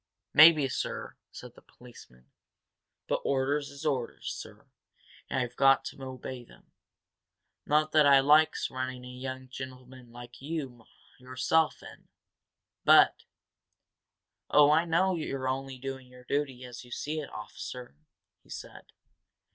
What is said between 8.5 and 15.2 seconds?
running a young gentleman like yourself in. But" "Oh, I know